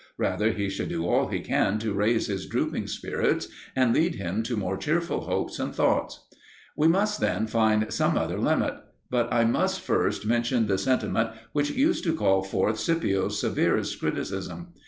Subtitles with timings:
[0.17, 4.41] Rather he should do all he can to raise his drooping spirits, and lead him
[4.41, 6.25] to more cheerful hopes and thoughts.
[6.75, 8.73] We must then find some other limit.
[9.11, 14.69] But I must first mention the sentiment which used to call forth Scipio's severest criticism.